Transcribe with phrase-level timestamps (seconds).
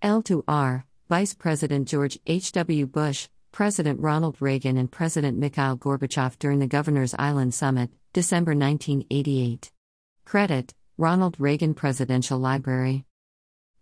[0.00, 2.86] L to R, Vice President George H.W.
[2.86, 9.72] Bush, President Ronald Reagan, and President Mikhail Gorbachev during the Governor's Island Summit, December 1988.
[10.24, 13.06] Credit Ronald Reagan Presidential Library.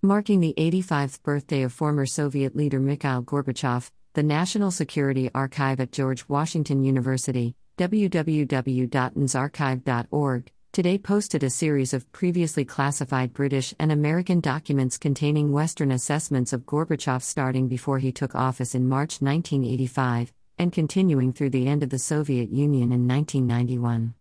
[0.01, 5.93] Marking the 85th birthday of former Soviet leader Mikhail Gorbachev, the National Security Archive at
[5.93, 14.99] George Washington University, www.nsarchive.org, today posted a series of previously classified British and American documents
[14.99, 21.33] containing Western assessments of Gorbachev starting before he took office in March 1985 and continuing
[21.33, 24.13] through the end of the Soviet Union in 1991.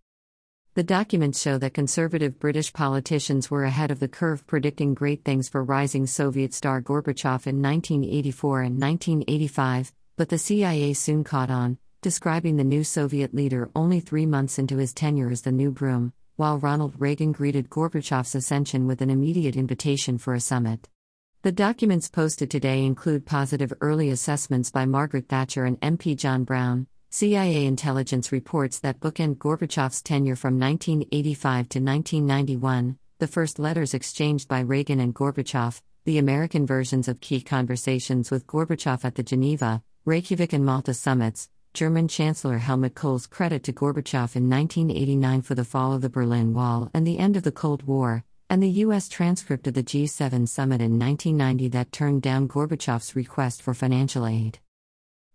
[0.75, 5.49] The documents show that conservative British politicians were ahead of the curve predicting great things
[5.49, 11.79] for rising Soviet star Gorbachev in 1984 and 1985, but the CIA soon caught on,
[12.01, 16.13] describing the new Soviet leader only three months into his tenure as the new broom,
[16.35, 20.89] while Ronald Reagan greeted Gorbachev's ascension with an immediate invitation for a summit.
[21.43, 26.87] The documents posted today include positive early assessments by Margaret Thatcher and MP John Browne.
[27.09, 34.49] CIA intelligence reports that bookend Gorbachev's tenure from 1985 to 1991, the first letters exchanged
[34.49, 39.81] by Reagan and Gorbachev, the American versions of key conversations with Gorbachev at the Geneva,
[40.03, 45.65] Reykjavik, and Malta summits, German Chancellor Helmut Kohl's credit to Gorbachev in 1989 for the
[45.65, 49.09] fall of the Berlin Wall and the end of the Cold War, and the U.S.
[49.09, 54.59] transcript of the G7 summit in 1990 that turned down Gorbachev's request for financial aid.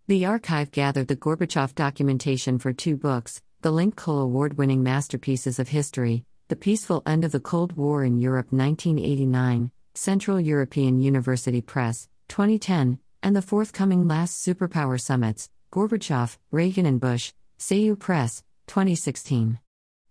[0.07, 5.59] The archive gathered the Gorbachev documentation for two books the Link Kuehl Award winning masterpieces
[5.59, 11.61] of history, The Peaceful End of the Cold War in Europe 1989, Central European University
[11.61, 19.57] Press, 2010, and the forthcoming Last Superpower Summits, Gorbachev, Reagan, and Bush, CEU Press, 2016.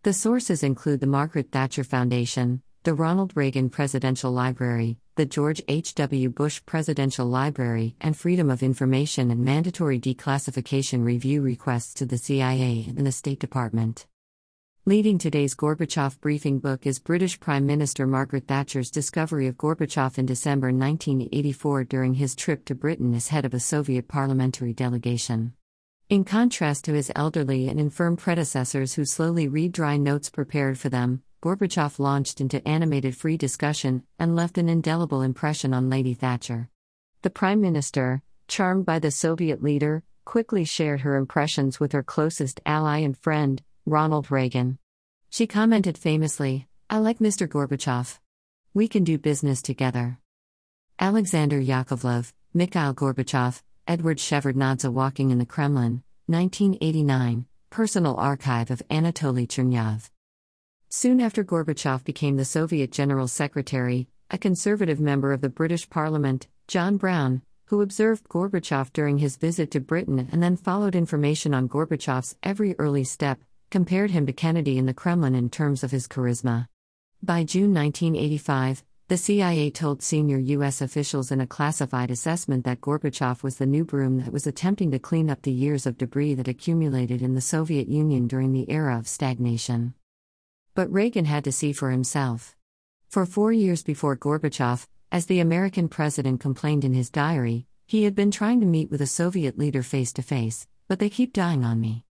[0.05, 6.30] The sources include the Margaret Thatcher Foundation, the Ronald Reagan Presidential Library, the George H.W.
[6.30, 12.86] Bush Presidential Library, and Freedom of Information and mandatory declassification review requests to the CIA
[12.97, 14.06] and the State Department.
[14.86, 20.24] Leading today's Gorbachev briefing book is British Prime Minister Margaret Thatcher's discovery of Gorbachev in
[20.24, 25.52] December 1984 during his trip to Britain as head of a Soviet parliamentary delegation.
[26.10, 30.88] In contrast to his elderly and infirm predecessors who slowly read dry notes prepared for
[30.88, 36.68] them, Gorbachev launched into animated free discussion and left an indelible impression on Lady Thatcher.
[37.22, 42.60] The Prime Minister, charmed by the Soviet leader, quickly shared her impressions with her closest
[42.66, 44.78] ally and friend, Ronald Reagan.
[45.30, 47.46] She commented famously, I like Mr.
[47.46, 48.18] Gorbachev.
[48.74, 50.18] We can do business together.
[50.98, 59.48] Alexander Yakovlev, Mikhail Gorbachev, Edward Shevardnadze Walking in the Kremlin, 1989, Personal Archive of Anatoly
[59.48, 60.11] Chernyaev.
[60.89, 66.46] Soon after Gorbachev became the Soviet General Secretary, a conservative member of the British Parliament,
[66.68, 71.68] John Browne, who observed Gorbachev during his visit to Britain and then followed information on
[71.68, 73.40] Gorbachev's every early step,
[73.72, 76.68] compared him to Kennedy in the Kremlin in terms of his charisma.
[77.24, 80.80] By June 1985, the CIA told senior U.S.
[80.80, 85.00] officials in a classified assessment that Gorbachev was the new broom that was attempting to
[85.00, 88.96] clean up the years of debris that accumulated in the Soviet Union during the era
[88.96, 89.94] of stagnation.
[90.76, 92.54] But Reagan had to see for himself.
[93.08, 98.14] For four years before Gorbachev, as the American president complained in his diary, he had
[98.14, 101.64] been trying to meet with a Soviet leader face to face, but they keep dying
[101.64, 102.04] on me.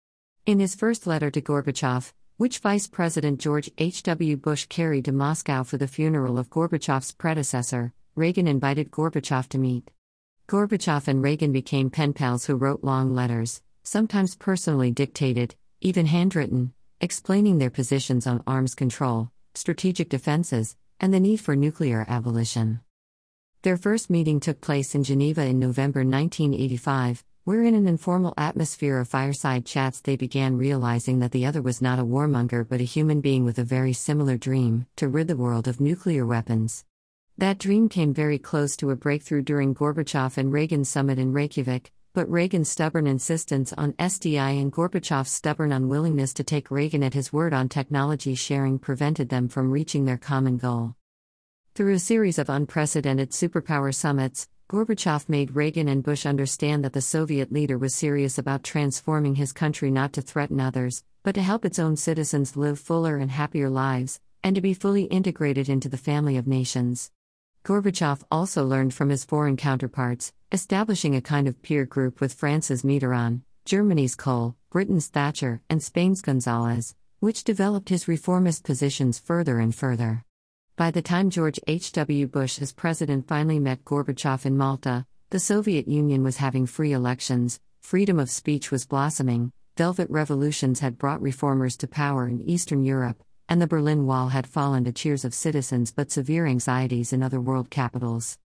[0.46, 4.38] In his first letter to Gorbachev, which Vice President George H.W.
[4.38, 9.92] Bush carried to Moscow for the funeral of Gorbachev's predecessor, Reagan invited Gorbachev to meet.
[10.48, 16.72] Gorbachev and Reagan became pen pals who wrote long letters, sometimes personally dictated, even handwritten,
[17.02, 22.80] explaining their positions on arms control, strategic defenses, and the need for nuclear abolition.
[23.64, 29.00] Their first meeting took place in Geneva in November 1985, where in an informal atmosphere
[29.00, 32.84] of fireside chats they began realizing that the other was not a warmonger but a
[32.84, 36.86] human being with a very similar dream to rid the world of nuclear weapons.
[37.40, 41.92] That dream came very close to a breakthrough during Gorbachev and Reagan's summit in Reykjavik,
[42.14, 47.34] but Reagan's stubborn insistence on SDI and Gorbachev's stubborn unwillingness to take Reagan at his
[47.34, 50.94] word on technology sharing prevented them from reaching their common goal.
[51.74, 57.02] Through a series of unprecedented superpower summits, Gorbachev made Reagan and Bush understand that the
[57.02, 61.66] Soviet leader was serious about transforming his country not to threaten others, but to help
[61.66, 65.98] its own citizens live fuller and happier lives, and to be fully integrated into the
[65.98, 67.10] family of nations.
[67.66, 72.84] Gorbachev also learned from his foreign counterparts, establishing a kind of peer group with France's
[72.84, 79.74] Mitterrand, Germany's Kohl, Britain's Thatcher, and Spain's González, which developed his reformist positions further and
[79.74, 80.26] further.
[80.80, 82.28] By the time George H.W.
[82.28, 87.60] Bush as president finally met Gorbachev in Malta, the Soviet Union was having free elections,
[87.82, 93.22] freedom of speech was blossoming, velvet revolutions had brought reformers to power in Eastern Europe,
[93.50, 97.42] and the Berlin Wall had fallen to cheers of citizens but severe anxieties in other
[97.42, 98.38] world capitals.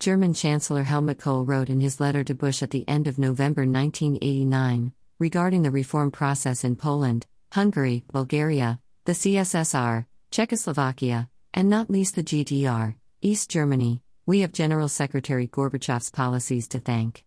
[0.00, 3.62] German Chancellor Helmut Kohl wrote in his letter to Bush at the end of November
[3.62, 12.14] 1989, regarding the reform process in Poland, Hungary, Bulgaria, the CSSR, Czechoslovakia, and not least
[12.14, 17.24] the GDR, East Germany, we have General Secretary Gorbachev's policies to thank.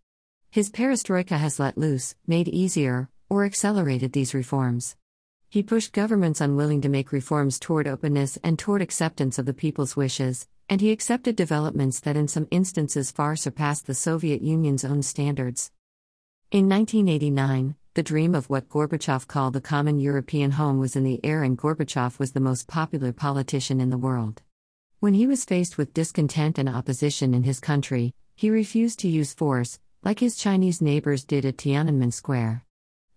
[0.49, 4.95] His perestroika has let loose, made easier, or accelerated these reforms.
[5.49, 9.95] He pushed governments unwilling to make reforms toward openness and toward acceptance of the people's
[9.95, 15.03] wishes, and he accepted developments that in some instances far surpassed the Soviet Union's own
[15.03, 15.71] standards.
[16.51, 21.23] In 1989, the dream of what Gorbachev called the common European home was in the
[21.23, 24.41] air, and Gorbachev was the most popular politician in the world.
[24.99, 29.33] When he was faced with discontent and opposition in his country, he refused to use
[29.33, 32.65] force, like his Chinese neighbors did at Tiananmen Square.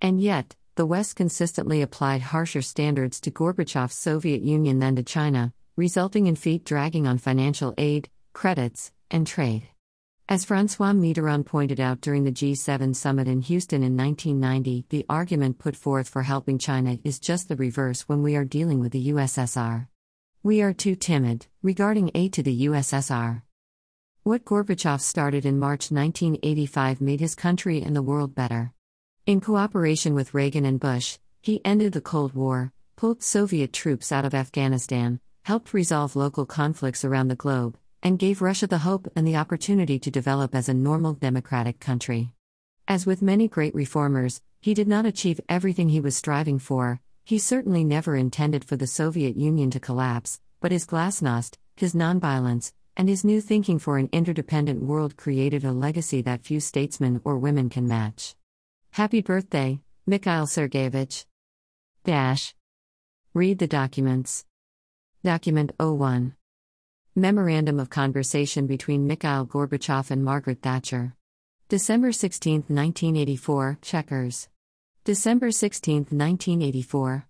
[0.00, 5.52] And yet, the West consistently applied harsher standards to Gorbachev's Soviet Union than to China,
[5.74, 9.66] resulting in feet dragging on financial aid, credits, and trade.
[10.30, 15.58] As Francois Mitterrand pointed out during the G7 summit in Houston in 1990, the argument
[15.58, 19.08] put forth for helping China is just the reverse when we are dealing with the
[19.08, 19.88] USSR.
[20.42, 23.40] We are too timid regarding aid to the USSR.
[24.22, 28.74] What Gorbachev started in March 1985 made his country and the world better.
[29.24, 34.26] In cooperation with Reagan and Bush, he ended the Cold War, pulled Soviet troops out
[34.26, 39.26] of Afghanistan, helped resolve local conflicts around the globe, and gave Russia the hope and
[39.26, 42.32] the opportunity to develop as a normal democratic country.
[42.86, 47.38] As with many great reformers, he did not achieve everything he was striving for, he
[47.38, 53.08] certainly never intended for the Soviet Union to collapse, but his glasnost, his nonviolence, and
[53.08, 57.68] his new thinking for an interdependent world created a legacy that few statesmen or women
[57.68, 58.34] can match.
[58.92, 61.26] Happy birthday, Mikhail Sergeyevich.
[62.04, 62.54] Dash.
[63.34, 64.46] Read the documents.
[65.22, 66.37] Document 01.
[67.16, 71.14] Memorandum of Conversation between Mikhail Gorbachev and Margaret Thatcher.
[71.68, 74.48] December 16, 1984, Chequers.
[75.04, 77.26] December 16, 1984.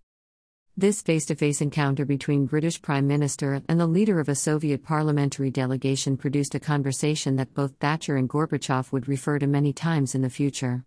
[0.76, 4.82] This face to face encounter between British Prime Minister and the leader of a Soviet
[4.82, 10.14] parliamentary delegation produced a conversation that both Thatcher and Gorbachev would refer to many times
[10.14, 10.84] in the future.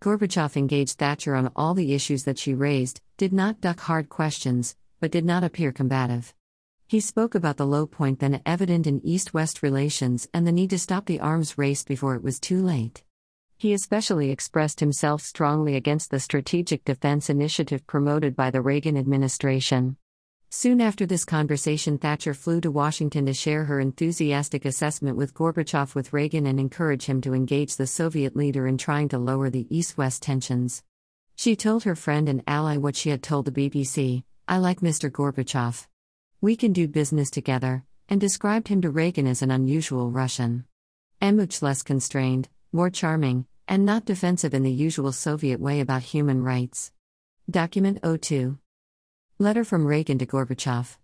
[0.00, 4.76] Gorbachev engaged Thatcher on all the issues that she raised, did not duck hard questions,
[4.98, 6.34] but did not appear combative.
[6.90, 10.70] He spoke about the low point then evident in East West relations and the need
[10.70, 13.04] to stop the arms race before it was too late.
[13.56, 19.98] He especially expressed himself strongly against the Strategic Defense Initiative promoted by the Reagan administration.
[20.48, 25.94] Soon after this conversation, Thatcher flew to Washington to share her enthusiastic assessment with Gorbachev
[25.94, 29.68] with Reagan and encourage him to engage the Soviet leader in trying to lower the
[29.70, 30.82] East West tensions.
[31.36, 35.08] She told her friend and ally what she had told the BBC I like Mr.
[35.08, 35.86] Gorbachev.
[36.42, 40.64] We can do business together, and described him to Reagan as an unusual Russian.
[41.20, 46.42] Much less constrained, more charming, and not defensive in the usual Soviet way about human
[46.42, 46.92] rights.
[47.50, 48.58] Document 02.
[49.38, 50.96] Letter from Reagan to Gorbachev.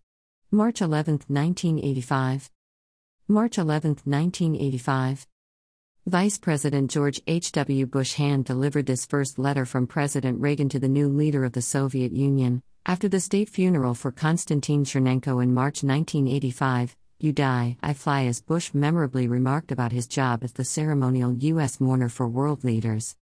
[0.51, 2.51] March 11, 1985.
[3.29, 5.27] March 11, 1985.
[6.09, 7.85] Vice President George H.W.
[7.87, 11.61] Bush hand delivered this first letter from President Reagan to the new leader of the
[11.61, 17.93] Soviet Union, after the state funeral for Konstantin Chernenko in March 1985, you die, I
[17.93, 21.81] fly, as Bush memorably remarked about his job as the ceremonial U.S.
[21.81, 23.17] mourner for world leaders.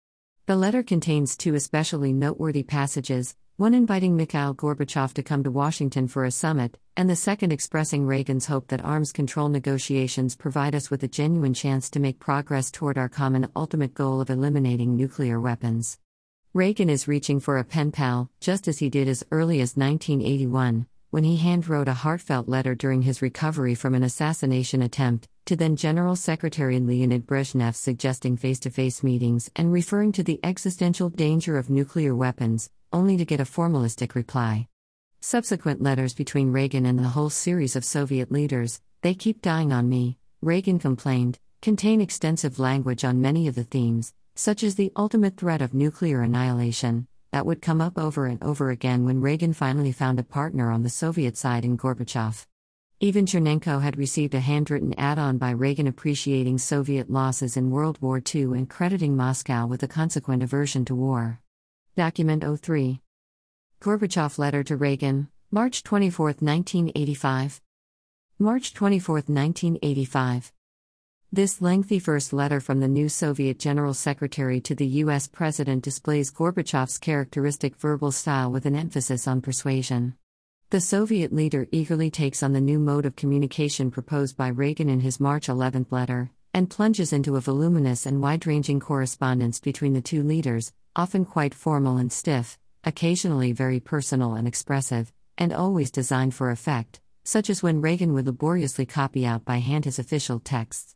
[0.44, 6.08] The letter contains two especially noteworthy passages one inviting Mikhail Gorbachev to come to Washington
[6.08, 10.90] for a summit, and the second expressing Reagan's hope that arms control negotiations provide us
[10.90, 15.40] with a genuine chance to make progress toward our common ultimate goal of eliminating nuclear
[15.40, 16.00] weapons.
[16.52, 20.86] Reagan is reaching for a pen pal, just as he did as early as 1981,
[21.10, 25.76] when he handwrote a heartfelt letter during his recovery from an assassination attempt, to then
[25.76, 31.56] General Secretary Leonid Brezhnev suggesting face to face meetings and referring to the existential danger
[31.56, 34.68] of nuclear weapons, only to get a formalistic reply.
[35.20, 39.88] Subsequent letters between Reagan and the whole series of Soviet leaders, they keep dying on
[39.88, 45.36] me, Reagan complained, contain extensive language on many of the themes, such as the ultimate
[45.36, 49.90] threat of nuclear annihilation, that would come up over and over again when Reagan finally
[49.90, 52.46] found a partner on the Soviet side in Gorbachev.
[53.00, 57.98] Even Chernenko had received a handwritten add on by Reagan appreciating Soviet losses in World
[58.00, 61.40] War II and crediting Moscow with a consequent aversion to war.
[61.96, 63.00] Document 03.
[63.80, 67.60] Gorbachev letter to Reagan, March 24, 1985.
[68.36, 70.52] March 24, 1985.
[71.30, 75.28] This lengthy first letter from the new Soviet General Secretary to the U.S.
[75.28, 80.16] President displays Gorbachev's characteristic verbal style with an emphasis on persuasion.
[80.70, 84.98] The Soviet leader eagerly takes on the new mode of communication proposed by Reagan in
[84.98, 90.02] his March 11 letter, and plunges into a voluminous and wide ranging correspondence between the
[90.02, 96.34] two leaders, often quite formal and stiff, occasionally very personal and expressive, and always designed
[96.34, 100.94] for effect, such as when Reagan would laboriously copy out by hand his official texts.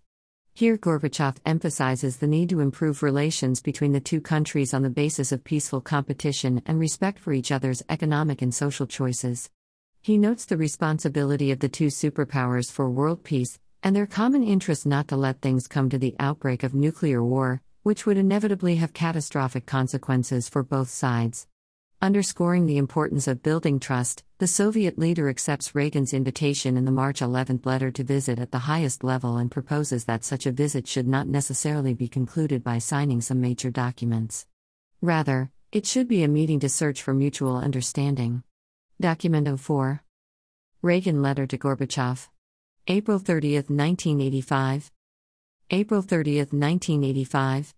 [0.55, 5.33] Here, Gorbachev emphasizes the need to improve relations between the two countries on the basis
[5.33, 9.51] of peaceful competition and respect for each other's economic and social choices.
[10.03, 14.87] He notes the responsibility of the two superpowers for world peace and their common interest
[14.87, 18.93] not to let things come to the outbreak of nuclear war, which would inevitably have
[18.93, 21.47] catastrophic consequences for both sides.
[22.01, 27.21] Underscoring the importance of building trust, the Soviet leader accepts Reagan's invitation in the March
[27.21, 31.09] 11 letter to visit at the highest level and proposes that such a visit should
[31.09, 34.47] not necessarily be concluded by signing some major documents.
[35.01, 38.45] Rather, it should be a meeting to search for mutual understanding.
[39.01, 40.03] Document 04
[40.83, 42.29] Reagan Letter to Gorbachev.
[42.87, 44.93] April 30, 1985.
[45.71, 47.75] April 30, 1985.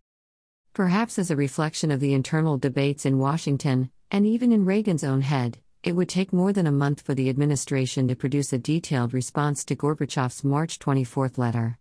[0.75, 5.23] Perhaps as a reflection of the internal debates in Washington, and even in Reagan's own
[5.23, 9.13] head, it would take more than a month for the administration to produce a detailed
[9.13, 11.79] response to Gorbachev's March 24 letter.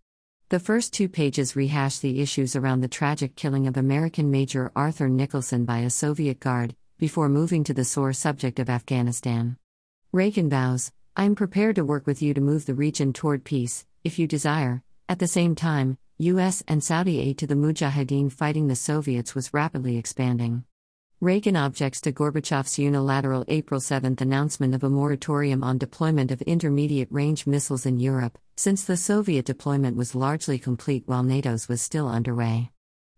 [0.49, 5.09] The first two pages rehash the issues around the tragic killing of American Major Arthur
[5.09, 9.57] Nicholson by a Soviet guard, before moving to the sore subject of Afghanistan.
[10.11, 13.85] Reagan vows, I am prepared to work with you to move the region toward peace,
[14.03, 14.81] if you desire.
[15.09, 19.55] At the same time, US and Saudi aid to the Mujahideen fighting the Soviets was
[19.55, 20.65] rapidly expanding.
[21.19, 27.07] Reagan objects to Gorbachev's unilateral April 7 announcement of a moratorium on deployment of intermediate
[27.11, 32.07] range missiles in Europe, since the Soviet deployment was largely complete while NATO's was still
[32.07, 32.69] underway.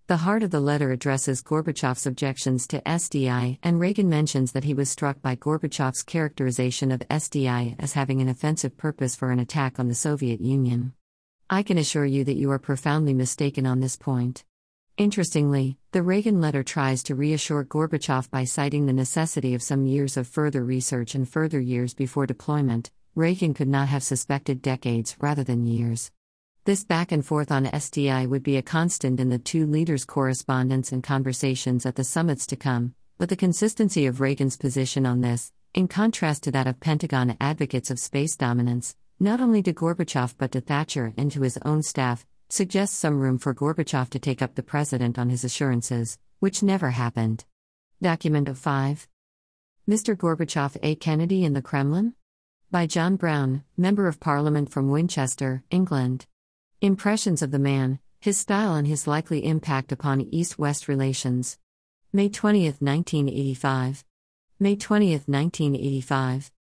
[0.07, 4.74] The heart of the letter addresses Gorbachev's objections to SDI, and Reagan mentions that he
[4.74, 9.77] was struck by Gorbachev's characterization of SDI as having an offensive purpose for an attack
[9.77, 10.93] on the Soviet Union.
[11.53, 14.46] I can assure you that you are profoundly mistaken on this point.
[14.96, 20.15] Interestingly, the Reagan letter tries to reassure Gorbachev by citing the necessity of some years
[20.15, 22.89] of further research and further years before deployment.
[23.15, 26.10] Reagan could not have suspected decades rather than years.
[26.63, 30.93] This back and forth on SDI would be a constant in the two leaders' correspondence
[30.93, 35.51] and conversations at the summits to come, but the consistency of Reagan's position on this,
[35.74, 40.51] in contrast to that of Pentagon advocates of space dominance, not only to Gorbachev but
[40.51, 44.56] to Thatcher and to his own staff, suggests some room for Gorbachev to take up
[44.56, 47.46] the president on his assurances, which never happened.
[48.01, 49.08] Document of 5.
[49.88, 50.18] Mr.
[50.18, 50.96] Gorbachev A.
[50.96, 52.16] Kennedy in the Kremlin?
[52.72, 56.25] By John Browne, Member of Parliament from Winchester, England.
[56.82, 61.60] Impressions of the man, his style, and his likely impact upon East West relations.
[62.12, 64.04] May 20, 1985.
[64.60, 66.51] May 20, 1985.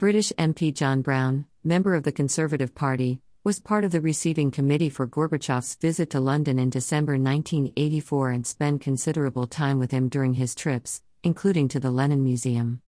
[0.00, 4.88] British MP John Browne, member of the Conservative Party, was part of the receiving committee
[4.88, 10.32] for Gorbachev's visit to London in December 1984 and spent considerable time with him during
[10.32, 12.80] his trips, including to the Lenin Museum.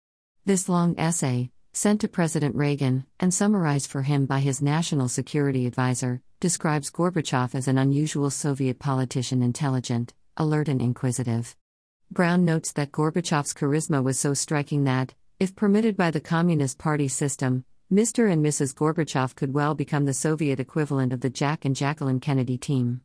[0.45, 5.67] This long essay, sent to President Reagan and summarized for him by his national security
[5.67, 11.57] advisor, describes Gorbachev as an unusual Soviet politician intelligent, alert, and inquisitive.
[12.09, 17.07] Browne notes that Gorbachev's charisma was so striking that, if permitted by the Communist Party
[17.07, 18.31] system, Mr.
[18.31, 18.75] and Mrs.
[18.75, 23.01] Gorbachev could well become the Soviet equivalent of the Jack and Jacqueline Kennedy team.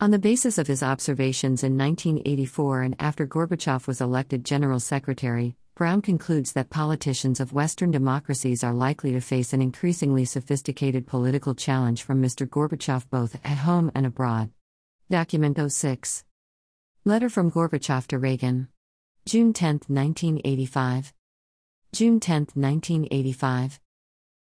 [0.00, 5.56] On the basis of his observations in 1984 and after Gorbachev was elected General Secretary,
[5.74, 11.52] Browne concludes that politicians of Western democracies are likely to face an increasingly sophisticated political
[11.52, 12.48] challenge from Mr.
[12.48, 14.50] Gorbachev both at home and abroad.
[15.10, 16.24] Document 06.
[17.04, 18.68] Letter from Gorbachev to Reagan.
[19.26, 21.12] June 10, 1985.
[21.94, 23.78] June 10, 1985.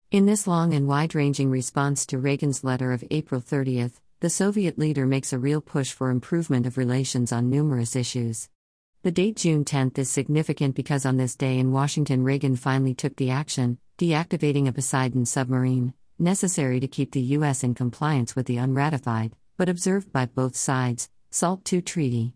[0.10, 4.80] In this long and wide ranging response to Reagan's letter of April 30, the Soviet
[4.80, 8.50] leader makes a real push for improvement of relations on numerous issues.
[9.04, 13.16] The date June 10 is significant because on this day in Washington, Reagan finally took
[13.16, 17.64] the action, deactivating a Poseidon submarine, necessary to keep the U.S.
[17.64, 22.34] in compliance with the unratified, but observed by both sides, SALT II Treaty.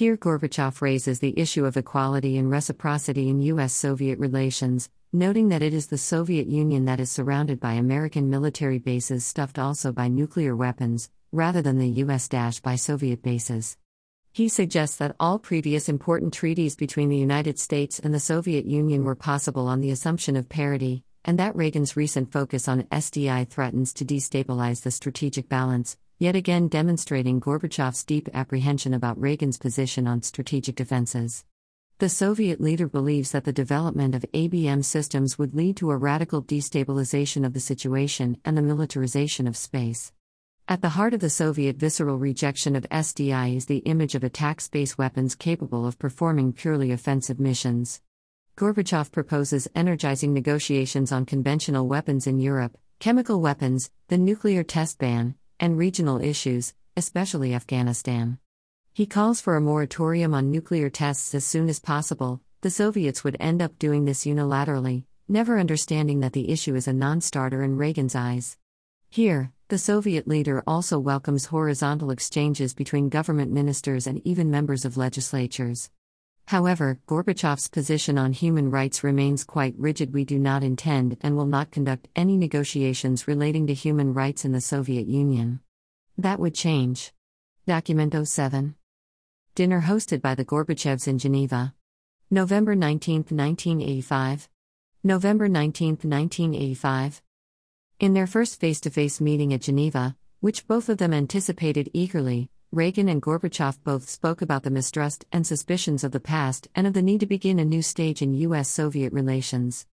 [0.00, 3.74] Here, Gorbachev raises the issue of equality and reciprocity in U.S.
[3.74, 8.78] Soviet relations, noting that it is the Soviet Union that is surrounded by American military
[8.78, 12.30] bases stuffed also by nuclear weapons, rather than the US
[12.60, 13.76] by Soviet bases.
[14.32, 19.04] He suggests that all previous important treaties between the United States and the Soviet Union
[19.04, 23.92] were possible on the assumption of parity, and that Reagan's recent focus on SDI threatens
[23.92, 30.20] to destabilize the strategic balance, yet again demonstrating Gorbachev's deep apprehension about Reagan's position on
[30.20, 31.46] strategic defenses.
[31.96, 36.42] The Soviet leader believes that the development of ABM systems would lead to a radical
[36.42, 40.12] destabilization of the situation and the militarization of space.
[40.68, 44.60] At the heart of the Soviet visceral rejection of SDI is the image of attack
[44.60, 48.02] space weapons capable of performing purely offensive missions.
[48.58, 55.34] Gorbachev proposes energizing negotiations on conventional weapons in Europe, chemical weapons, the nuclear test ban,
[55.60, 58.38] and regional issues, especially Afghanistan.
[58.92, 62.40] He calls for a moratorium on nuclear tests as soon as possible.
[62.62, 66.92] The Soviets would end up doing this unilaterally, never understanding that the issue is a
[66.92, 68.56] non starter in Reagan's eyes.
[69.08, 74.96] Here, the Soviet leader also welcomes horizontal exchanges between government ministers and even members of
[74.96, 75.90] legislatures.
[76.50, 80.12] However, Gorbachev's position on human rights remains quite rigid.
[80.12, 84.50] We do not intend and will not conduct any negotiations relating to human rights in
[84.50, 85.60] the Soviet Union.
[86.18, 87.12] That would change.
[87.68, 88.74] Document 07.
[89.54, 91.72] Dinner hosted by the Gorbachevs in Geneva.
[92.32, 94.48] November 19, 1985.
[95.04, 97.22] November 19, 1985.
[98.00, 102.50] In their first face to face meeting at Geneva, which both of them anticipated eagerly,
[102.72, 106.92] Reagan and Gorbachev both spoke about the mistrust and suspicions of the past and of
[106.92, 108.68] the need to begin a new stage in U.S.
[108.68, 109.88] Soviet relations.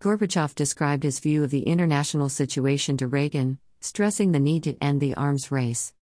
[0.00, 5.00] Gorbachev described his view of the international situation to Reagan, stressing the need to end
[5.00, 5.92] the arms race.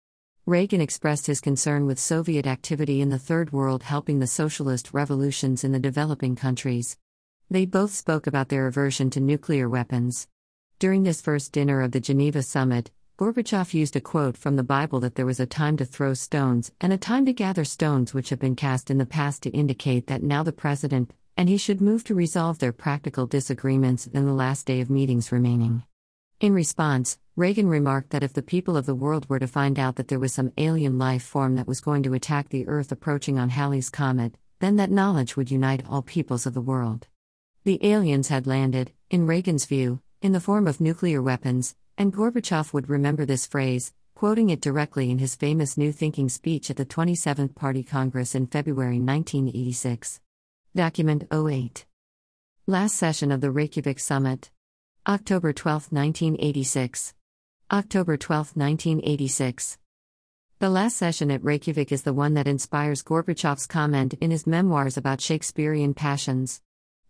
[0.44, 5.64] Reagan expressed his concern with Soviet activity in the Third World helping the socialist revolutions
[5.64, 6.98] in the developing countries.
[7.48, 10.28] They both spoke about their aversion to nuclear weapons.
[10.78, 15.00] During this first dinner of the Geneva summit, Gorbachev used a quote from the Bible
[15.00, 18.30] that there was a time to throw stones and a time to gather stones which
[18.30, 21.80] have been cast in the past to indicate that now the president and he should
[21.80, 25.82] move to resolve their practical disagreements in the last day of meetings remaining.
[26.38, 29.96] In response, Reagan remarked that if the people of the world were to find out
[29.96, 33.36] that there was some alien life form that was going to attack the Earth approaching
[33.36, 37.08] on Halley's Comet, then that knowledge would unite all peoples of the world.
[37.64, 42.72] The aliens had landed, in Reagan's view, in the form of nuclear weapons, and Gorbachev
[42.72, 46.86] would remember this phrase, quoting it directly in his famous New Thinking speech at the
[46.86, 50.20] 27th Party Congress in February 1986.
[50.76, 51.86] Document 08.
[52.68, 54.50] Last session of the Reykjavik Summit.
[55.08, 57.14] October 12, 1986.
[57.72, 59.78] October 12, 1986.
[60.60, 64.96] The last session at Reykjavik is the one that inspires Gorbachev's comment in his memoirs
[64.96, 66.60] about Shakespearean passions.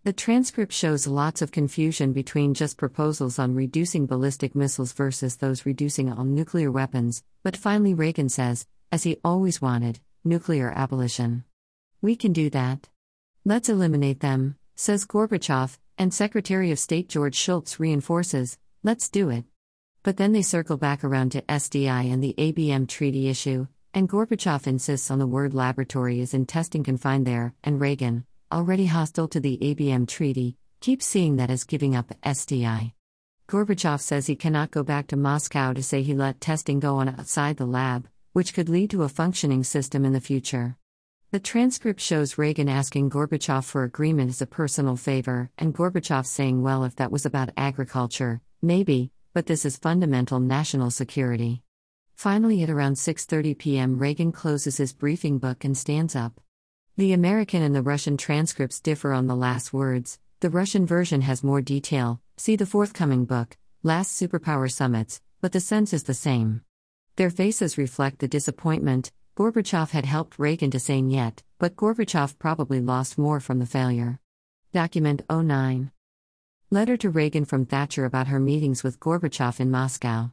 [0.04, 5.66] The transcript shows lots of confusion between just proposals on reducing ballistic missiles versus those
[5.66, 11.44] reducing all nuclear weapons, but finally Reagan says, as he always wanted, nuclear abolition.
[12.00, 12.88] We can do that.
[13.44, 19.44] Let's eliminate them, says Gorbachev, and Secretary of State George Shultz reinforces, let's do it.
[20.04, 24.68] But then they circle back around to SDI and the ABM treaty issue, and Gorbachev
[24.68, 29.40] insists on the word laboratory is in testing confined there, and Reagan, already hostile to
[29.40, 32.92] the ABM treaty, keeps seeing that as giving up SDI.
[33.48, 37.08] Gorbachev says he cannot go back to Moscow to say he let testing go on
[37.08, 40.76] outside the lab, which could lead to a functioning system in the future.
[41.30, 46.62] The transcript shows Reagan asking Gorbachev for agreement as a personal favor, and Gorbachev saying,
[46.62, 51.62] well, if that was about agriculture, maybe, but this is fundamental national security.
[52.14, 53.98] Finally at around 6:30 p.m.
[53.98, 56.40] Reagan closes his briefing book and stands up.
[56.98, 60.18] The American and the Russian transcripts differ on the last words.
[60.40, 62.20] The Russian version has more detail.
[62.36, 66.62] See the forthcoming book, Last Superpower Summits, but the sense is the same.
[67.14, 69.12] Their faces reflect the disappointment.
[69.36, 74.18] Gorbachev had helped Reagan to say yet, but Gorbachev probably lost more from the failure.
[74.72, 75.92] Document 09
[76.68, 80.32] Letter to Reagan from Thatcher about her meetings with Gorbachev in Moscow.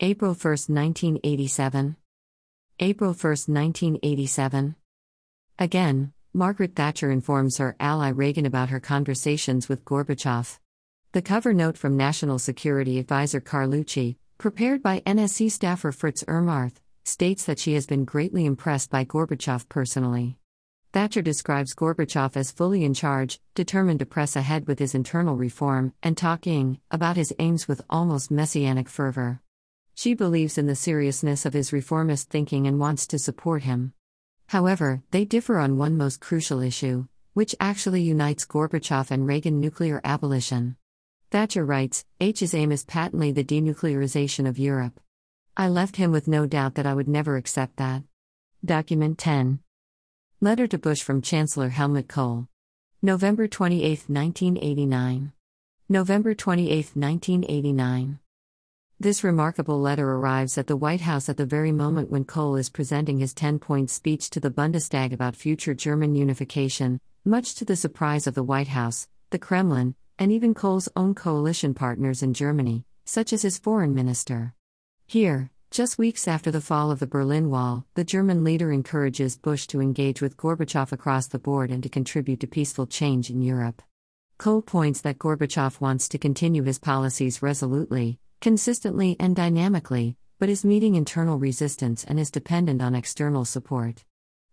[0.00, 1.94] April 1, 1987.
[2.80, 4.74] April 1, 1987.
[5.60, 10.58] Again, Margaret Thatcher informs her ally Reagan about her conversations with Gorbachev.
[11.12, 17.44] The cover note from National Security Advisor Carlucci, prepared by NSC staffer Fritz Ermarth, states
[17.44, 20.38] that she has been greatly impressed by Gorbachev personally.
[20.94, 25.92] Thatcher describes Gorbachev as fully in charge, determined to press ahead with his internal reform,
[26.02, 29.42] and talking about his aims with almost messianic fervor.
[29.94, 33.92] She believes in the seriousness of his reformist thinking and wants to support him.
[34.50, 40.00] However, they differ on one most crucial issue, which actually unites Gorbachev and Reagan nuclear
[40.02, 40.74] abolition.
[41.30, 44.98] Thatcher writes H's aim is patently the denuclearization of Europe.
[45.56, 48.02] I left him with no doubt that I would never accept that.
[48.64, 49.60] Document 10.
[50.40, 52.48] Letter to Bush from Chancellor Helmut Kohl.
[53.00, 55.32] November 28, 1989.
[55.88, 58.18] November 28, 1989.
[59.02, 62.68] This remarkable letter arrives at the White House at the very moment when Kohl is
[62.68, 67.76] presenting his 10 point speech to the Bundestag about future German unification, much to the
[67.76, 72.84] surprise of the White House, the Kremlin, and even Kohl's own coalition partners in Germany,
[73.06, 74.52] such as his foreign minister.
[75.06, 79.66] Here, just weeks after the fall of the Berlin Wall, the German leader encourages Bush
[79.68, 83.80] to engage with Gorbachev across the board and to contribute to peaceful change in Europe.
[84.36, 90.64] Kohl points that Gorbachev wants to continue his policies resolutely, consistently and dynamically, but is
[90.64, 94.04] meeting internal resistance and is dependent on external support.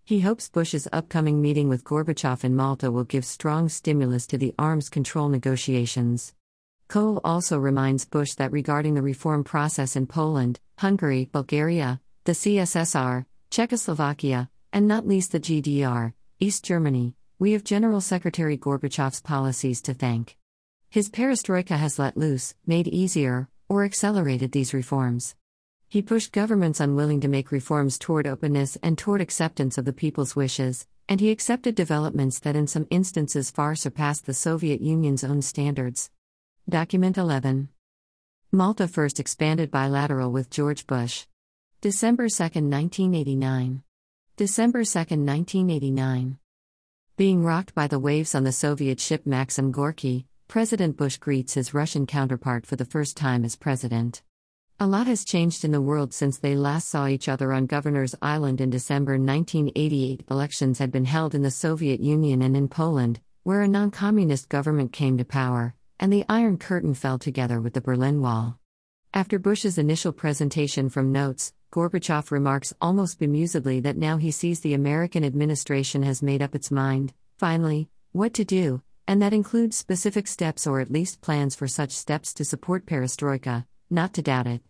[0.04, 4.54] He hopes Bush's upcoming meeting with Gorbachev in Malta will give strong stimulus to the
[4.60, 6.34] arms control negotiations.
[6.88, 13.26] Kohl also reminds Bush that regarding the reform process in Poland, Hungary, Bulgaria, the CSSR,
[13.50, 19.94] Czechoslovakia, and not least the GDR, East Germany, we have General Secretary Gorbachev's policies to
[19.94, 20.38] thank.
[20.90, 25.36] His perestroika has let loose, made easier, or accelerated these reforms.
[25.90, 30.36] He pushed governments unwilling to make reforms toward openness and toward acceptance of the people's
[30.36, 35.42] wishes, and he accepted developments that in some instances far surpassed the Soviet Union's own
[35.42, 36.10] standards.
[36.68, 37.70] Document 11.
[38.52, 41.26] Malta first expanded bilateral with George Bush.
[41.80, 43.84] December 2, 1989.
[44.36, 46.38] December 2, 1989.
[47.16, 51.74] Being rocked by the waves on the Soviet ship Maxim Gorky, President Bush greets his
[51.74, 54.22] Russian counterpart for the first time as president.
[54.80, 58.16] A lot has changed in the world since they last saw each other on Governor's
[58.22, 60.24] Island in December 1988.
[60.32, 64.48] Elections had been held in the Soviet Union and in Poland, where a non communist
[64.48, 68.58] government came to power, and the Iron Curtain fell together with the Berlin Wall.
[69.14, 74.74] After Bush's initial presentation from notes, Gorbachev remarks almost bemusedly that now he sees the
[74.76, 80.28] American administration has made up its mind, finally, what to do, and that includes specific
[80.28, 84.62] steps or at least plans for such steps to support perestroika, not to doubt it.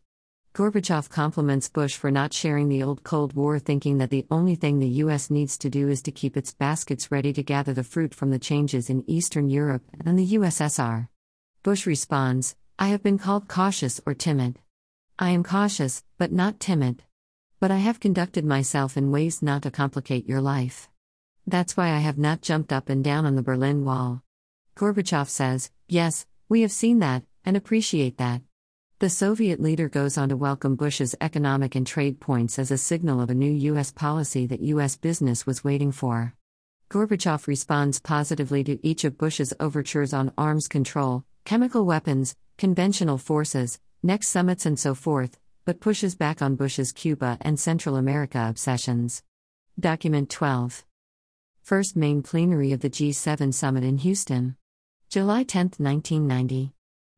[0.53, 4.79] Gorbachev compliments Bush for not sharing the old Cold War thinking that the only thing
[4.79, 5.29] the U.S.
[5.29, 8.39] needs to do is to keep its baskets ready to gather the fruit from the
[8.39, 11.09] changes in Eastern Europe and the USSR.
[11.63, 14.59] Bush responds, I have been called cautious or timid.
[15.19, 17.03] I am cautious, but not timid.
[17.59, 20.89] But I have conducted myself in ways not to complicate your life.
[21.47, 24.23] That's why I have not jumped up and down on the Berlin Wall.
[24.77, 28.43] Gorbachev says, Yes, we have seen that, and appreciate that.
[28.99, 33.19] The Soviet leader goes on to welcome Bush's economic and trade points as a signal
[33.19, 33.91] of a new U.S.
[33.91, 34.95] policy that U.S.
[34.95, 36.35] business was waiting for.
[36.91, 43.79] Gorbachev responds positively to each of Bush's overtures on arms control, chemical weapons, conventional forces,
[44.03, 49.23] next summits, and so forth, but pushes back on Bush's Cuba and Central America obsessions.
[49.79, 50.85] Document 12.
[51.63, 54.55] First main plenary of the G7 summit in Houston.
[55.09, 56.73] July 10, 1990.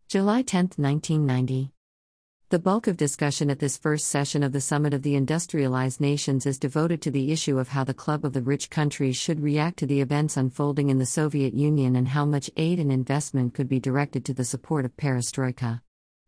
[0.07, 1.71] July 10, 1990.
[2.49, 6.45] The bulk of discussion at this first session of the Summit of the Industrialized Nations
[6.45, 9.79] is devoted to the issue of how the Club of the Rich Countries should react
[9.79, 13.67] to the events unfolding in the Soviet Union and how much aid and investment could
[13.67, 15.81] be directed to the support of perestroika.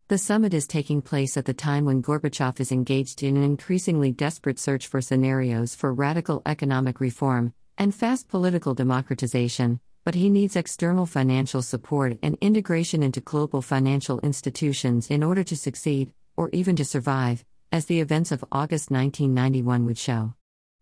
[0.08, 4.10] The summit is taking place at the time when Gorbachev is engaged in an increasingly
[4.10, 10.56] desperate search for scenarios for radical economic reform and fast political democratization, but he needs
[10.56, 16.74] external financial support and integration into global financial institutions in order to succeed, or even
[16.76, 20.34] to survive, as the events of August 1991 would show.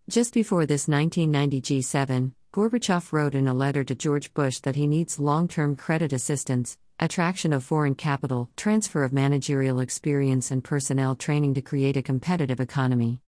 [0.08, 4.88] Just before this 1990 G7, Gorbachev wrote in a letter to George Bush that he
[4.88, 11.14] needs long term credit assistance, attraction of foreign capital, transfer of managerial experience, and personnel
[11.14, 13.20] training to create a competitive economy.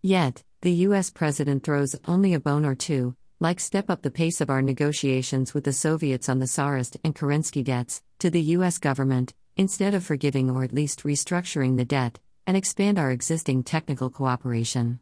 [0.00, 4.40] Yet, the US president throws only a bone or two, like step up the pace
[4.40, 8.78] of our negotiations with the Soviets on the Tsarist and Kerensky debts, to the US
[8.78, 14.10] government, instead of forgiving or at least restructuring the debt, and expand our existing technical
[14.10, 14.98] cooperation.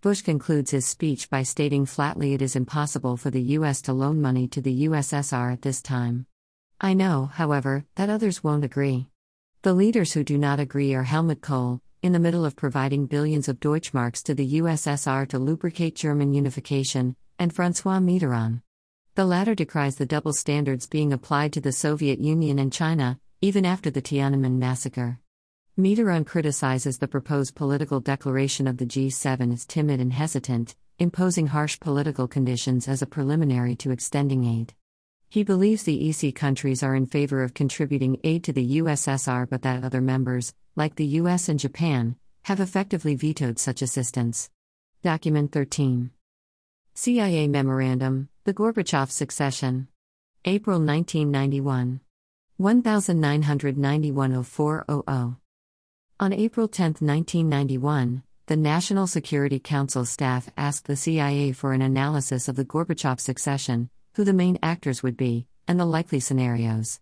[0.00, 4.20] Bush concludes his speech by stating flatly it is impossible for the US to loan
[4.20, 6.26] money to the USSR at this time.
[6.80, 9.08] I know, however, that others won't agree.
[9.60, 13.48] The leaders who do not agree are Helmut Kohl, in the middle of providing billions
[13.48, 18.62] of Deutschmarks to the USSR to lubricate German unification, and Francois Mitterrand.
[19.14, 23.64] The latter decries the double standards being applied to the Soviet Union and China, even
[23.64, 25.18] after the Tiananmen massacre.
[25.78, 31.80] Mitterrand criticizes the proposed political declaration of the G7 as timid and hesitant, imposing harsh
[31.80, 34.74] political conditions as a preliminary to extending aid.
[35.28, 39.62] He believes the EC countries are in favor of contributing aid to the USSR but
[39.62, 44.50] that other members, like the US and Japan, have effectively vetoed such assistance.
[45.02, 46.10] Document 13.
[46.96, 49.88] CIA Memorandum The Gorbachev Succession.
[50.44, 52.00] April 1991.
[52.60, 55.36] 1991-0400.
[56.20, 62.46] On April 10, 1991, the National Security Council staff asked the CIA for an analysis
[62.46, 67.00] of the Gorbachev succession, who the main actors would be, and the likely scenarios.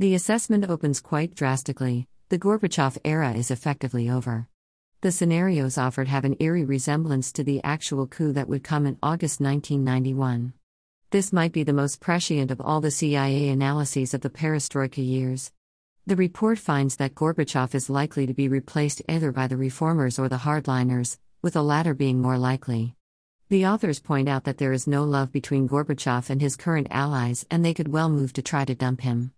[0.00, 4.48] The assessment opens quite drastically the Gorbachev era is effectively over.
[5.00, 8.98] The scenarios offered have an eerie resemblance to the actual coup that would come in
[9.00, 10.54] August 1991.
[11.10, 15.52] This might be the most prescient of all the CIA analyses of the perestroika years.
[16.04, 20.28] The report finds that Gorbachev is likely to be replaced either by the reformers or
[20.28, 22.96] the hardliners, with the latter being more likely.
[23.50, 27.46] The authors point out that there is no love between Gorbachev and his current allies,
[27.52, 29.32] and they could well move to try to dump him.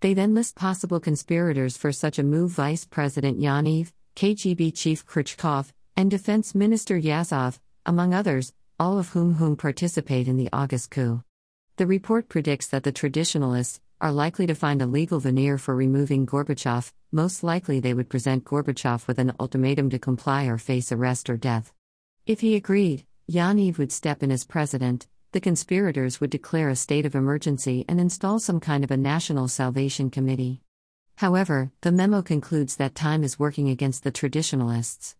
[0.00, 5.72] They then list possible conspirators for such a move Vice President Yanayev, KGB Chief Kryuchkov,
[5.96, 11.22] and Defense Minister Yazov, among others, all of whom whom participate in the August coup.
[11.76, 16.26] The report predicts that the traditionalists are likely to find a legal veneer for removing
[16.26, 21.30] Gorbachev, most likely they would present Gorbachev with an ultimatum to comply or face arrest
[21.30, 21.72] or death.
[22.26, 27.06] If he agreed, Yanayev would step in as president, the conspirators would declare a state
[27.06, 30.61] of emergency and install some kind of a national salvation committee.
[31.22, 35.14] However, the memo concludes that time is working against the traditionalists.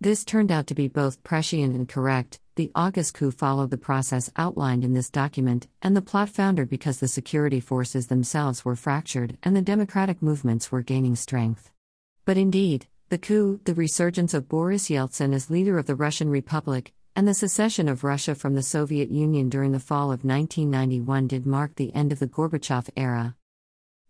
[0.00, 2.40] This turned out to be both prescient and correct.
[2.56, 7.00] The August coup followed the process outlined in this document, and the plot foundered because
[7.00, 11.70] the security forces themselves were fractured and the democratic movements were gaining strength.
[12.24, 16.94] But indeed, the coup, the resurgence of Boris Yeltsin as leader of the Russian Republic,
[17.14, 21.44] and the secession of Russia from the Soviet Union during the fall of 1991 did
[21.44, 23.36] mark the end of the Gorbachev era.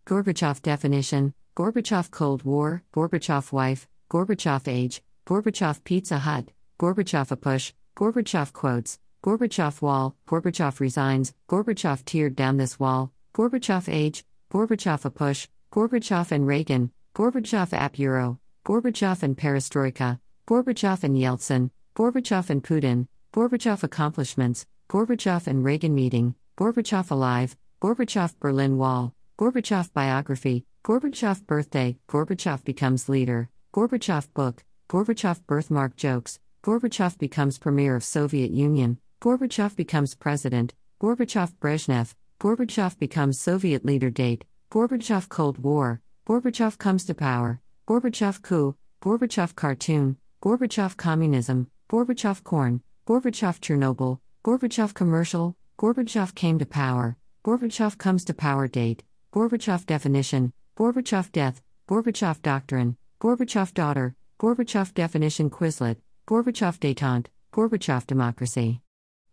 [0.05, 8.51] Gorbachev definition Gorbachev Cold War, Gorbachev wife, Gorbachev age, Gorbachev Pizza Hut, Gorbachev APUSH, Gorbachev
[8.51, 16.31] quotes, Gorbachev wall, Gorbachev resigns, Gorbachev teared down this wall, Gorbachev age, Gorbachev APUSH, Gorbachev
[16.33, 23.83] and Reagan, Gorbachev AP Euro, Gorbachev and Perestroika, Gorbachev and Yeltsin, Gorbachev and Putin, Gorbachev
[23.83, 32.63] accomplishments, Gorbachev and Reagan meeting, Gorbachev alive, Gorbachev Berlin Wall, Gorbachev biography, Gorbachev birthday, Gorbachev
[32.63, 40.13] becomes leader, Gorbachev book, Gorbachev birthmark jokes, Gorbachev becomes premier of Soviet Union, Gorbachev becomes
[40.13, 47.59] president, Gorbachev Brezhnev, Gorbachev becomes Soviet leader date, Gorbachev Cold War, Gorbachev comes to power,
[47.87, 56.67] Gorbachev coup, Gorbachev cartoon, Gorbachev communism, Gorbachev corn, Gorbachev Chernobyl, Gorbachev commercial, Gorbachev came to
[56.67, 64.93] power, Gorbachev comes to power date, Gorbachev definition, Gorbachev death, Gorbachev doctrine, Gorbachev daughter, Gorbachev
[64.93, 68.81] definition Quizlet, Gorbachev detente, Gorbachev democracy.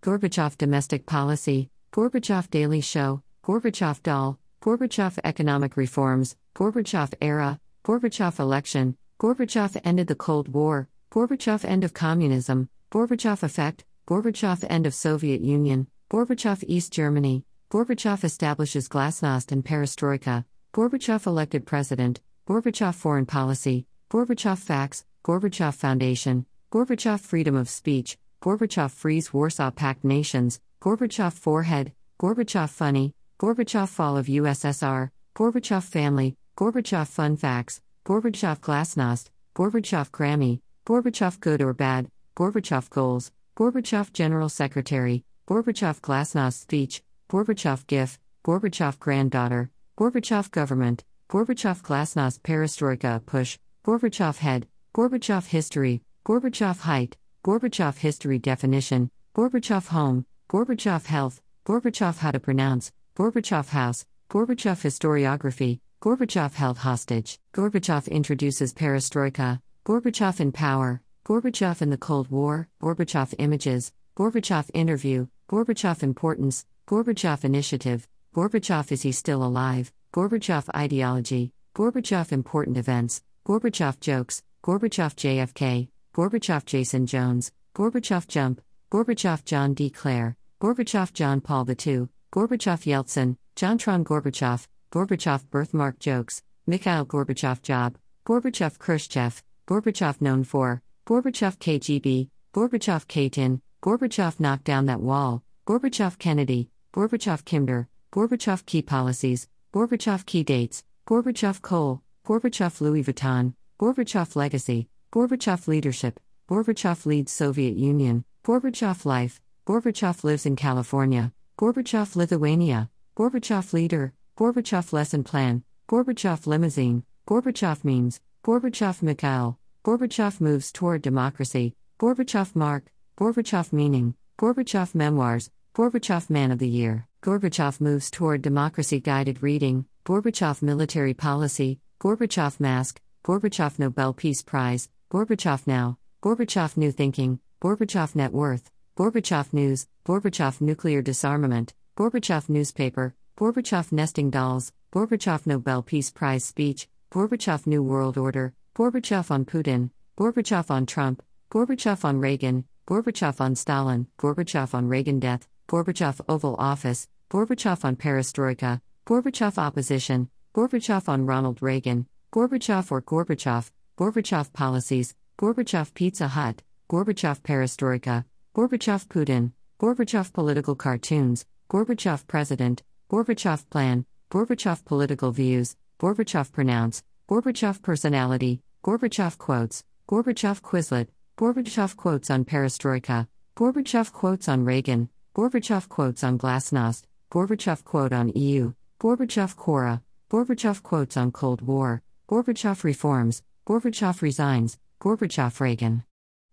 [0.01, 8.97] Gorbachev domestic policy, Gorbachev daily show, Gorbachev doll, Gorbachev economic reforms, Gorbachev era, Gorbachev election,
[9.21, 15.43] Gorbachev ended the Cold War, Gorbachev end of communism, Gorbachev effect, Gorbachev end of Soviet
[15.43, 23.87] Union, Gorbachev East Germany, Gorbachev establishes glasnost and perestroika, Gorbachev elected president, Gorbachev foreign policy,
[24.11, 31.93] Gorbachev Facts, Gorbachev Foundation, Gorbachev Freedom of Speech, Gorbachev Frees Warsaw Pact Nations, Gorbachev Forehead,
[32.21, 40.61] Gorbachev Funny, Gorbachev Fall of USSR, Gorbachev Family, Gorbachev Fun Facts, Gorbachev Glasnost, Gorbachev Grammy,
[40.85, 48.99] Gorbachev Good or Bad, Gorbachev Goals, Gorbachev General Secretary, Gorbachev Glasnost Speech, Gorbachev GIF, Gorbachev
[48.99, 58.41] Granddaughter, Gorbachev Government, Gorbachev Glasnost Perestroika Push, Gorbachev Head, Gorbachev History, Gorbachev Height, Gorbachev History
[58.41, 66.79] Definition, Gorbachev Home, Gorbachev Health, Gorbachev How to Pronounce, Gorbachev House, Gorbachev Historiography, Gorbachev Held
[66.79, 74.69] Hostage, Gorbachev introduces Perestroika, Gorbachev in Power, Gorbachev in the Cold War, Gorbachev Images, Gorbachev
[74.75, 83.23] Interview, Gorbachev Importance, Gorbachev Initiative, Gorbachev Is He Still Alive, Gorbachev Ideology, Gorbachev Important Events,
[83.47, 89.89] Gorbachev Jokes, Gorbachev JFK, Gorbachev Jason Jones, Gorbachev Jump, Gorbachev John D.
[89.89, 97.99] Clare, Gorbachev John Paul II, Gorbachev Yeltsin, Jontron Gorbachev, Gorbachev Birthmark Jokes, Mikhail Gorbachev Job,
[98.27, 106.19] Gorbachev Khrushchev, Gorbachev known for, Gorbachev KGB, Gorbachev Katyn, Gorbachev knocked down that wall, Gorbachev
[106.19, 114.35] Kennedy, Gorbachev Kinder, Gorbachev key policies, Gorbachev key dates, Gorbachev Kohl, Gorbachev Louis Vuitton, Gorbachev
[114.35, 116.19] legacy, Gorbachev leadership,
[116.51, 124.93] Gorbachev leads Soviet Union, Gorbachev life, Gorbachev lives in California, Gorbachev Lithuania, Gorbachev leader, Gorbachev
[124.93, 133.73] lesson plan, Gorbachev limousine, Gorbachev memes, Gorbachev Mikhail, Gorbachev moves toward democracy, Gorbachev mark, Gorbachev
[133.73, 140.63] meaning, Gorbachev memoirs, Gorbachev man of the year, Gorbachev moves toward democracy guided reading, Gorbachev
[140.63, 148.33] military policy, Gorbachev mask, Gorbachev Nobel Peace Prize, Gorbachev now, Gorbachev new thinking, Gorbachev net
[148.33, 156.45] worth, Gorbachev news, Gorbachev nuclear disarmament, Gorbachev newspaper, Gorbachev nesting dolls, Gorbachev Nobel Peace Prize
[156.45, 163.41] speech, Gorbachev New World Order, Gorbachev on Putin, Gorbachev on Trump, Gorbachev on Reagan, Gorbachev
[163.41, 171.09] on Stalin, Gorbachev on Reagan death, Gorbachev Oval Office, Gorbachev on Perestroika, Gorbachev opposition, Gorbachev
[171.09, 179.53] on Ronald Reagan, Gorbachev or Gorbachev, Gorbachev policies, Gorbachev Pizza Hut, Gorbachev Perestroika, Gorbachev Putin,
[179.81, 189.39] Gorbachev political cartoons, Gorbachev president, Gorbachev plan, Gorbachev political views, Gorbachev pronounce, Gorbachev personality, Gorbachev
[189.39, 191.07] quotes, Gorbachev Quizlet,
[191.39, 198.31] Gorbachev quotes on Perestroika, Gorbachev quotes on Reagan, Gorbachev quotes on Glasnost, Gorbachev quote on
[198.31, 206.03] EU, Gorbachev Quora, Gorbachev quotes on Cold War, Gorbachev reforms, Gorbachev resigns, Gorbachev Reagan.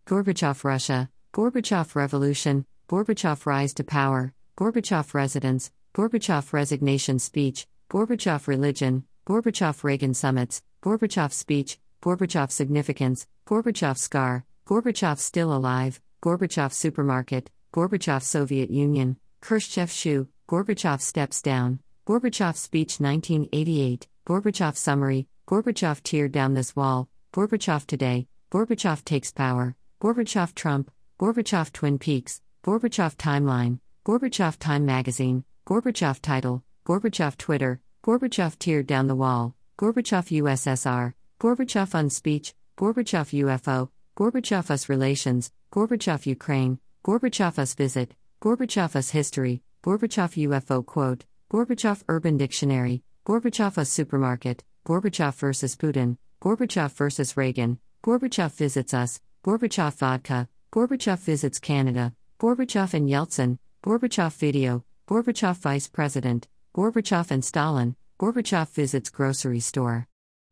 [0.06, 9.06] Gorbachev Russia, Gorbachev revolution, Gorbachev rise to power, Gorbachev residence, Gorbachev resignation speech, Gorbachev religion,
[9.28, 18.24] Gorbachev Reagan summits, Gorbachev speech, Gorbachev significance, Gorbachev scar, Gorbachev still alive, Gorbachev supermarket, Gorbachev
[18.24, 26.54] Soviet Union, Khrushchev shoe, Gorbachev steps down, Gorbachev speech 1988, Gorbachev summary, Gorbachev tear down
[26.54, 34.58] this wall, Gorbachev today, Gorbachev takes power, Gorbachev Trump, Gorbachev Twin Peaks, Gorbachev timeline, Gorbachev
[34.58, 42.10] Time magazine, Gorbachev title, Gorbachev Twitter, Gorbachev tear down the wall, Gorbachev USSR, Gorbachev on
[42.10, 50.86] speech, Gorbachev UFO, Gorbachev us relations, Gorbachev Ukraine, Gorbachev us visit, Gorbachev's history, Gorbachev UFO
[50.86, 58.94] quote, Gorbachev Urban Dictionary, Gorbachev us supermarket, Gorbachev versus Putin, Gorbachev versus Reagan, Gorbachev visits
[58.94, 67.32] us, Gorbachev vodka, Gorbachev visits Canada, Gorbachev and Yeltsin, Gorbachev video, Gorbachev vice president, Gorbachev
[67.32, 70.10] and Stalin, Gorbachev visits grocery store.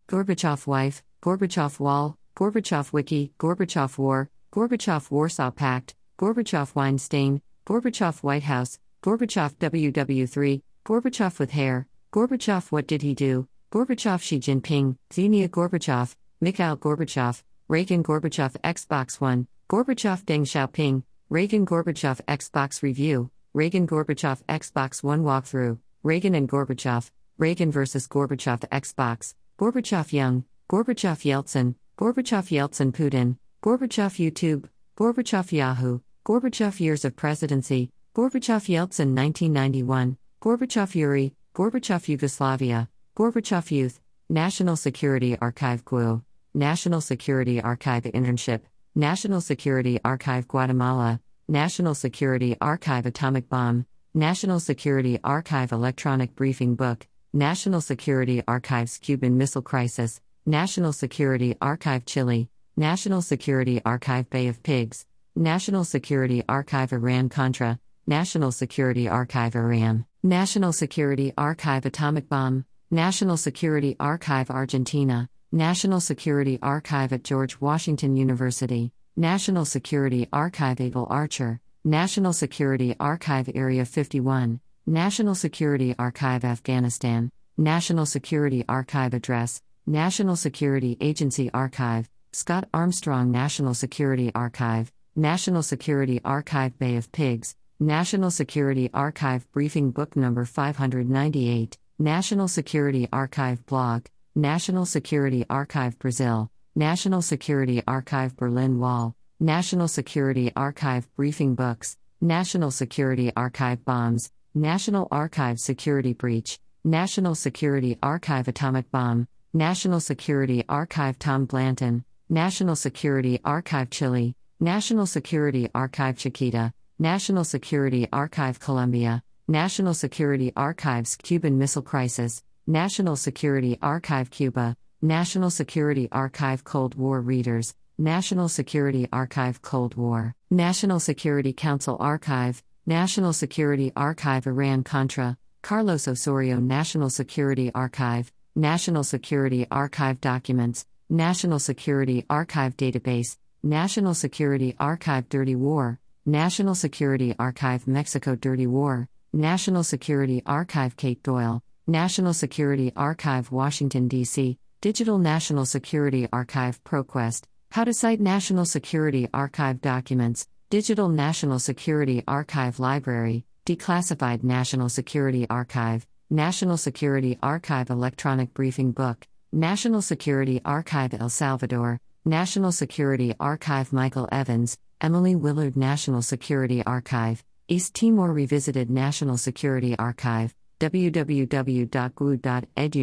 [0.08, 8.44] Gorbachev wife, Gorbachev wall, Gorbachev wiki, Gorbachev war, Gorbachev Warsaw Pact, Gorbachev Weinstein, Gorbachev White
[8.44, 15.50] House, Gorbachev WW3, Gorbachev with hair, Gorbachev what did he do, Gorbachev Xi Jinping, Xenia
[15.50, 23.86] Gorbachev, Mikhail Gorbachev, Reagan Gorbachev Xbox One, Gorbachev Deng Xiaoping, Reagan Gorbachev Xbox Review, Reagan
[23.86, 28.08] Gorbachev Xbox One Walkthrough, Reagan and Gorbachev, Reagan vs.
[28.08, 37.04] Gorbachev Xbox, Gorbachev Young, Gorbachev Yeltsin, Gorbachev Yeltsin Putin, Gorbachev YouTube, Gorbachev Yahoo, Gorbachev Years
[37.04, 46.24] of Presidency, Gorbachev Yeltsin 1991, Gorbachev Yuri, Gorbachev Yugoslavia, Gorbachev Youth, National Security Archive GWU,
[46.54, 48.62] National Security Archive Internship,
[48.96, 57.06] National Security Archive Guatemala, National Security Archive Atomic Bomb, National Security Archive Electronic Briefing Book,
[57.34, 64.62] National Security Archives Cuban Missile Crisis, National Security Archive Chile, National Security Archive Bay of
[64.62, 72.66] Pigs, National Security Archive Iran Contra, National Security Archive Iran, National Security Archive Atomic Bomb,
[72.92, 81.08] National Security Archive Argentina, National Security Archive at George Washington University, National Security Archive Able
[81.10, 90.36] Archer, National Security Archive Area 51, National Security Archive Afghanistan, National Security Archive Address, National
[90.36, 98.30] Security Agency Archive, Scott Armstrong National Security Archive, National Security Archive Bay of Pigs, National
[98.30, 107.22] Security Archive Briefing Book Number 598, National Security Archive Blog, National Security Archive Brazil, National
[107.22, 115.58] Security Archive Berlin Wall, National Security Archive Briefing Books, National Security Archive Bombs, National Archive
[115.58, 123.92] Security Breach, National Security Archive Atomic Bomb, National Security Archive Tom Blanton, National Security Archive
[123.92, 132.42] Chile, National Security Archive Chiquita, National Security Archive Colombia, National Security Archives Cuban Missile Crisis,
[132.66, 140.34] National Security Archive Cuba, National Security Archive Cold War Readers, National Security Archive Cold War,
[140.50, 149.04] National Security Council Archive, National Security Archive Iran Contra, Carlos Osorio National Security Archive, National
[149.04, 157.86] Security Archive Documents, National Security Archive Database, National Security Archive Dirty War, National Security Archive
[157.86, 165.68] Mexico Dirty War, National Security Archive Kate Doyle, National Security Archive Washington, D.C., Digital National
[165.68, 173.46] Security Archive ProQuest, How to Cite National Security Archive Documents, Digital National Security Archive Library,
[173.68, 181.98] Declassified National Security Archive, National Security Archive Electronic Briefing Book, National Security Archive El Salvador,
[182.26, 189.98] National Security Archive Michael Evans, Emily Willard National Security Archive, East Timor Revisited National Security
[189.98, 191.88] Archive, www.gu.edu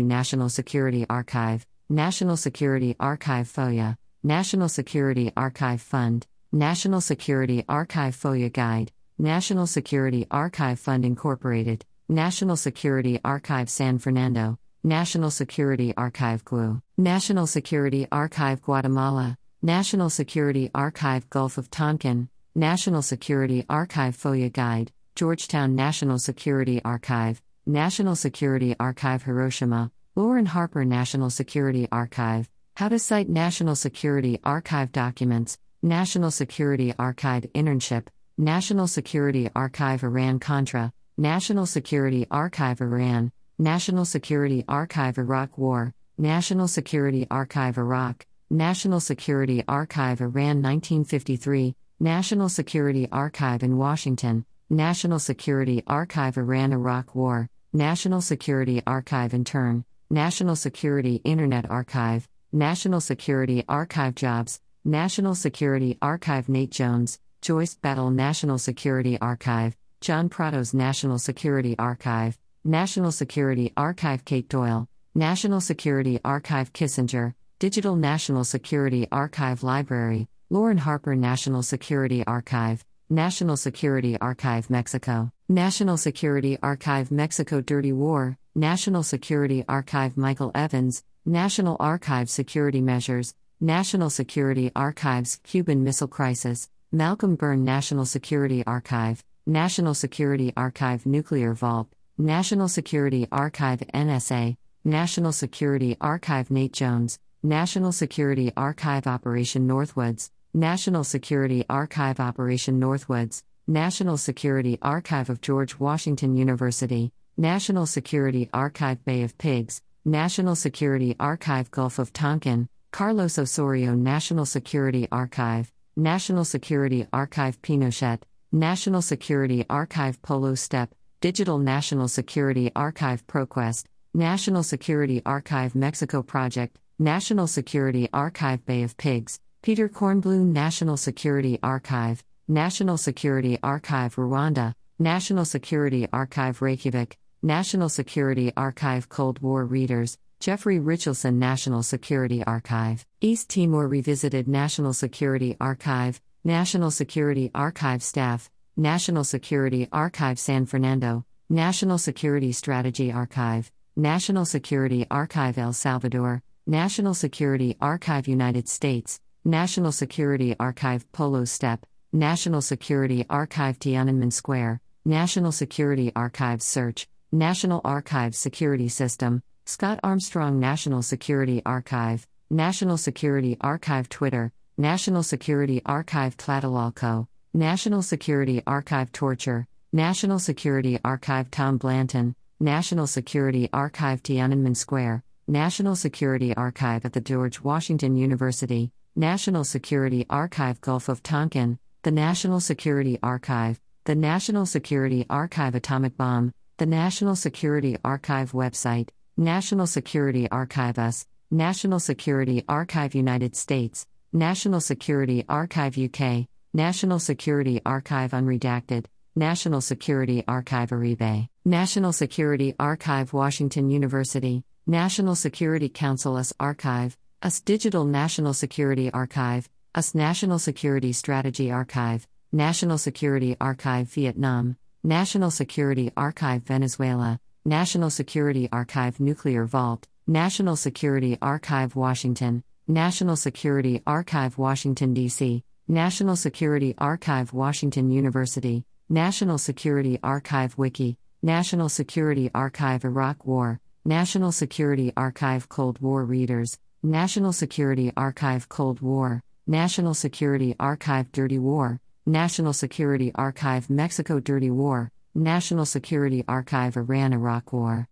[0.04, 8.52] National Security Archive, National Security Archive FOIA, National Security Archive Fund, National Security Archive FOIA
[8.52, 16.82] Guide, National Security Archive Fund Incorporated, National Security Archive San Fernando, National Security Archive GWU,
[16.98, 24.90] National Security Archive Guatemala, National Security Archive Gulf of Tonkin, National Security Archive FOIA Guide,
[25.14, 32.98] Georgetown National Security Archive, National Security Archive Hiroshima, Lauren Harper National Security Archive, How to
[32.98, 41.66] Cite National Security Archive Documents, National Security Archive Internship, National Security Archive Iran Contra, National
[41.66, 50.20] Security Archive Iran, National Security Archive Iraq War, National Security Archive Iraq, National Security Archive
[50.20, 58.82] Iran 1953, National Security Archive in Washington, National Security Archive Iran Iraq War, National Security
[58.86, 67.20] Archive Intern, National Security Internet Archive, National Security Archive Jobs, National Security Archive Nate Jones,
[67.42, 74.86] Joyce Battle National Security Archive, John Prados National Security Archive, National Security Archive Kate Doyle,
[75.16, 83.56] National Security Archive Kissinger, Digital National Security Archive Library, Lauren Harper National Security Archive, National
[83.56, 91.76] Security Archive Mexico, National Security Archive Mexico Dirty War, National Security Archive Michael Evans, National
[91.80, 99.94] Archive Security Measures, National Security Archives Cuban Missile Crisis, Malcolm Byrne National Security Archive, National
[99.94, 101.88] Security Archive Nuclear Vault,
[102.18, 104.54] National Security Archive NSA,
[104.84, 113.42] National Security Archive Nate Jones, National Security Archive Operation Northwoods, National Security Archive Operation Northwoods,
[113.66, 121.16] National Security Archive of George Washington University, National Security Archive Bay of Pigs, National Security
[121.18, 128.20] Archive Gulf of Tonkin, Carlos Osorio National Security Archive, National Security Archive Pinochet,
[128.52, 136.80] National Security Archive Polo Step, Digital National Security Archive ProQuest, National Security Archive Mexico Project,
[136.98, 144.74] National Security Archive Bay of Pigs, Peter Kornbluh National Security Archive, National Security Archive Rwanda,
[144.98, 153.06] National Security Archive Reykjavik, National Security Archive Cold War Readers, Jeffrey Richelson National Security Archive,
[153.20, 161.26] East Timor Revisited National Security Archive, National Security Archive Staff, National Security Archive San Fernando,
[161.50, 169.92] National Security Strategy Archive, National Security Archive El Salvador, National Security Archive United States, National
[169.92, 178.38] Security Archive Polo Step, National Security Archive Tiananmen Square, National Security Archives Search, National Archives
[178.38, 187.26] Security System, Scott Armstrong National Security Archive, National Security Archive Twitter, National Security Archive Tlatelolco,
[187.54, 195.94] National Security Archive Torture, National Security Archive Tom Blanton, National Security Archive Tiananmen Square, National
[195.94, 202.58] Security Archive at the George Washington University, National Security Archive Gulf of Tonkin, the National
[202.58, 210.48] Security Archive, the National Security Archive Atomic Bomb, the National Security Archive website, National Security
[210.50, 219.04] Archive US, National Security Archive United States, National Security Archive UK, National Security Archive Unredacted,
[219.36, 227.60] National Security Archive Uribe, National Security Archive Washington University, National Security Council US Archive, US
[227.60, 236.10] Digital National Security Archive, US National Security Strategy Archive, National Security Archive Vietnam, National Security
[236.16, 245.12] Archive Venezuela, National Security Archive Nuclear Vault, National Security Archive Washington, National Security Archive Washington,
[245.12, 253.80] D.C., National Security Archive Washington University, National Security Archive Wiki, National Security Archive Iraq War,
[254.04, 261.58] National Security Archive Cold War Readers, National Security Archive Cold War, National Security Archive Dirty
[261.58, 268.06] War, National Security Archive Mexico Dirty War, National Security Archive Iran Iraq War.